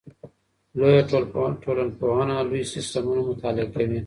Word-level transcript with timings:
لویه 0.79 1.01
ټولنپوهنه 1.63 2.35
لوی 2.49 2.61
سیستمونه 2.73 3.21
مطالعه 3.29 3.67
کوي. 3.73 3.99